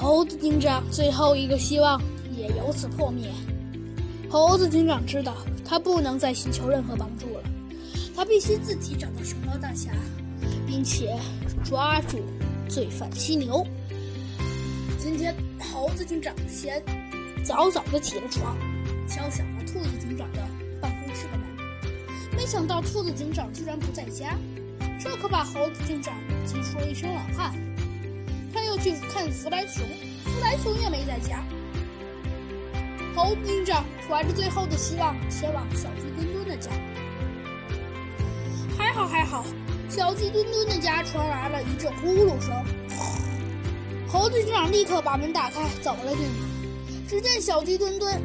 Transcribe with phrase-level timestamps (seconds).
[0.00, 2.00] 猴子警长最后一个希望
[2.36, 3.28] 也由此破灭。
[4.30, 5.34] 猴子警长知道，
[5.64, 7.42] 他不能再寻求任何帮助了，
[8.14, 9.90] 他必须自己找到熊猫大侠，
[10.68, 11.18] 并且
[11.64, 12.20] 抓住
[12.68, 13.66] 罪犯犀牛。
[15.00, 16.80] 今天，猴子警长先
[17.44, 18.56] 早早的起了床，
[19.08, 20.38] 敲响了兔子警长的
[20.80, 22.36] 办公室的门。
[22.36, 24.38] 没想到，兔子警长居然不在家，
[25.00, 26.14] 这可把猴子警长
[26.46, 27.52] 急出了一身冷汗。
[28.68, 29.82] 又去看弗莱熊，
[30.24, 31.42] 弗莱熊也没在家。
[33.16, 36.70] 猴子警长怀着最后的希望前往小鸡墩墩的家。
[38.76, 39.44] 还好还好，
[39.88, 42.54] 小鸡墩墩的家传来了一阵呼噜声。
[44.06, 46.48] 猴子警长立刻把门打开，走了进来。
[47.08, 48.20] 只见小鸡墩墩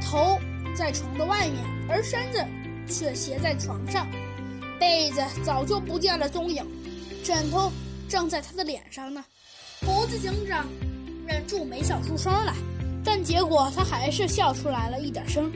[0.00, 0.38] 头
[0.76, 2.44] 在床的外面，而身子
[2.86, 4.06] 却斜在床上，
[4.78, 6.64] 被子早就不见了踪影，
[7.24, 7.72] 枕头
[8.08, 9.24] 正在他的脸上呢。
[9.86, 10.66] 猴子警长
[11.26, 12.54] 忍住没笑出声来，
[13.04, 15.50] 但结果他还是笑出来了一点声。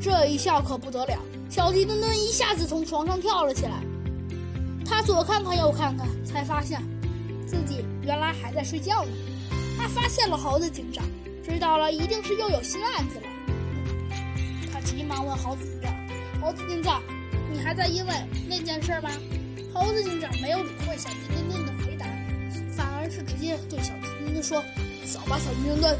[0.00, 1.18] 这一笑可不得了，
[1.50, 3.72] 小鸡墩墩一下子从床上跳了起来。
[4.84, 6.82] 他左看看右看看，才发现
[7.46, 9.12] 自己原来还在睡觉呢。
[9.78, 11.04] 他发现了猴子警长，
[11.44, 13.26] 知道了一定是又有新案子了。
[14.72, 15.92] 他急忙问猴子警长
[16.40, 17.02] ：“猴子警长，
[17.52, 18.12] 你还在因为
[18.48, 19.10] 那件事吗？”
[19.72, 21.39] 猴子警长没有理会小鸡墩墩的。
[23.10, 24.62] 是直接对小鸡墩墩说
[25.12, 25.98] ：“走吧，小鸡墩墩。”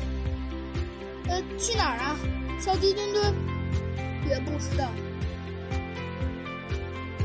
[1.29, 2.17] 呃，去哪儿啊？
[2.61, 3.35] 小鸡墩墩
[4.29, 4.89] 也不知道。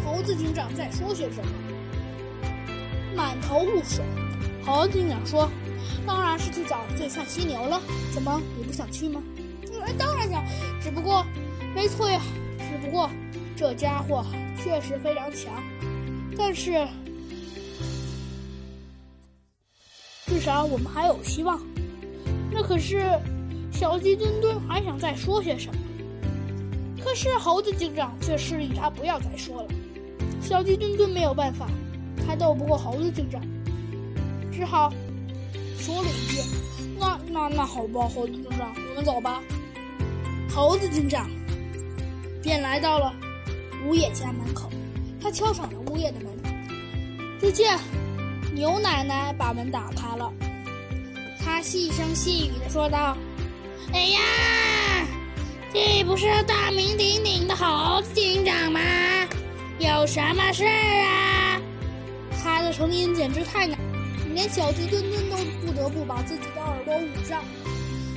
[0.03, 1.51] 猴子警长在说些什么？
[3.15, 4.03] 满头雾水。
[4.65, 5.49] 猴子警长说
[6.05, 7.81] ：“当然是去找罪犯犀牛了。
[8.11, 9.21] 怎么，你不想去吗
[9.71, 10.43] ？”“嗯，当然想，
[10.81, 11.25] 只不过……
[11.75, 12.21] 没错呀，
[12.57, 13.09] 只不过
[13.55, 14.25] 这家伙
[14.57, 15.53] 确实非常强，
[16.37, 16.87] 但是……”
[20.25, 21.59] 至少我们还有希望。
[22.51, 23.05] 那可是，
[23.71, 25.79] 小鸡墩墩还想再说些什么，
[27.03, 29.69] 可是猴子警长却示意他不要再说了。
[30.41, 31.67] 小鸡墩墩没有办法，
[32.25, 33.41] 他斗不过猴子警长，
[34.51, 34.91] 只好
[35.77, 36.41] 说了一句
[36.97, 39.41] ：“那那那好吧，猴子警长，我们走吧。”
[40.53, 41.29] 猴子警长
[42.41, 43.13] 便来到了
[43.85, 44.69] 乌叶家门口，
[45.21, 47.77] 他敲响了乌叶的门，只见。
[48.55, 50.31] 牛奶奶把门打开了，
[51.43, 53.17] 她细声细语的说道
[53.91, 54.19] ：“哎呀，
[55.73, 58.79] 这不是大名鼎鼎的猴子警长吗？
[59.77, 61.61] 有什么事儿啊？”
[62.41, 63.77] 他的声音简直太难，
[64.33, 67.43] 连小鸡墩墩都不得不把自己的耳朵捂上。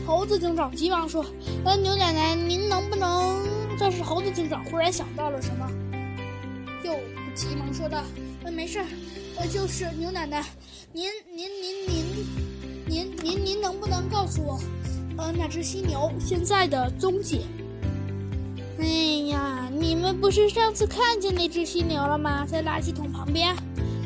[0.06, 1.26] 猴子警长急忙说
[1.66, 3.44] ：“呃，牛奶奶，您能不能……”
[3.76, 5.68] 但是猴子警长忽然想到了什么，
[6.84, 6.94] 又
[7.34, 8.04] 急忙说道
[8.44, 8.84] ：“呃，没事。”
[9.38, 10.44] 呃，就是牛奶奶，
[10.92, 12.26] 您您您您
[12.88, 14.58] 您您您能不能告诉我，
[15.16, 17.46] 呃，那只犀牛现在的踪迹？
[18.80, 18.84] 哎
[19.28, 22.44] 呀，你们不是上次看见那只犀牛了吗？
[22.46, 23.54] 在垃圾桶旁边，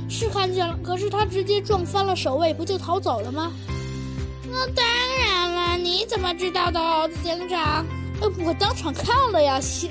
[0.09, 3.53] 是看见了，可是它直接撞翻了守卫，不就逃走了吗？
[4.51, 4.85] 那当
[5.19, 7.87] 然了，你怎么知道的，猴子警长？
[8.21, 9.91] 呃，我当场看了呀，犀，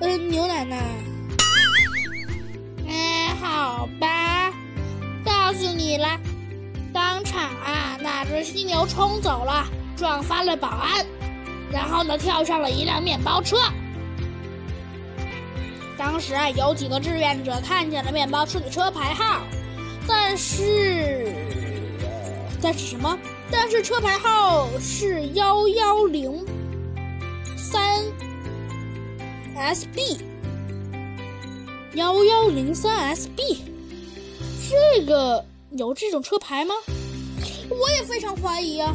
[0.00, 0.76] 呃，牛奶奶。
[2.88, 4.19] 哎，好吧。
[5.90, 6.20] 你了，
[6.92, 11.04] 当场啊，那只犀牛冲走了，撞翻了保安，
[11.72, 13.56] 然后呢，跳上了一辆面包车。
[15.98, 19.40] 当时啊，有几个志愿者看见了面包车的车牌号，
[20.06, 21.34] 但是，
[22.62, 23.18] 但是什么？
[23.50, 26.46] 但是车牌号是幺幺零
[27.56, 28.00] 三
[29.56, 30.20] SB，
[31.94, 33.58] 幺幺零三 SB。
[34.70, 35.44] 这个
[35.76, 36.74] 有这种车牌吗？
[37.68, 38.92] 我也非常怀疑啊！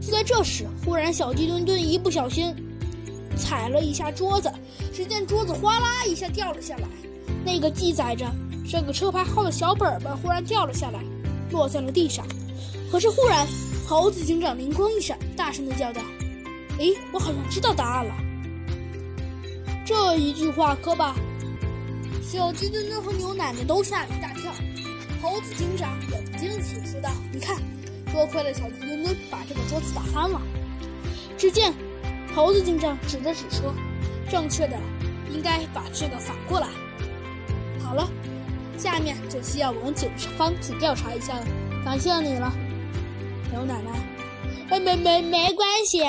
[0.00, 2.52] 就在这时，忽然小鸡墩墩一不小心
[3.36, 4.52] 踩了一下桌子，
[4.92, 6.88] 只见桌子哗啦一下掉了下来，
[7.44, 8.26] 那个记载着
[8.68, 11.00] 这个车牌号的小本本忽然掉了下来，
[11.52, 12.26] 落在了地上。
[12.90, 13.46] 可是忽然，
[13.86, 16.02] 猴子警长灵光一闪，大声的叫道
[16.78, 18.14] ：“诶，我好像知道答案了！”
[19.86, 21.14] 这一句话可把
[22.22, 24.52] 小鸡墩墩和牛奶奶都吓了一大跳。
[25.20, 27.56] 猴子警长也不惊奇，说道：“你看，
[28.12, 30.40] 多亏了小鸡墩墩把这个桌子打翻了。”
[31.36, 31.72] 只见
[32.34, 33.74] 猴子警长指着指说
[34.30, 34.76] ：“正确的，
[35.32, 36.68] 应该把这个反过来。”
[37.82, 38.08] 好了，
[38.76, 41.46] 下面就需要我们警方去调查一下了。
[41.84, 42.52] 感谢你了，
[43.50, 43.90] 牛奶奶。
[44.70, 46.02] 哎，没没没关系。